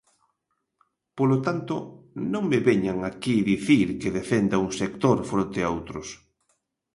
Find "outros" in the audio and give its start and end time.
5.75-6.07